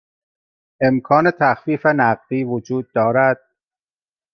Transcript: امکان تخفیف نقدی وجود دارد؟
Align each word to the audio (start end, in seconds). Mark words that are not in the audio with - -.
امکان 0.81 1.31
تخفیف 1.39 1.85
نقدی 1.85 2.43
وجود 2.43 2.91
دارد؟ 2.91 3.37